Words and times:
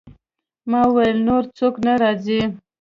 ما 0.69 0.81
وویل: 0.87 1.17
نور 1.27 1.43
څوک 1.57 1.73
نه 1.85 1.93
راځي؟ 2.01 2.41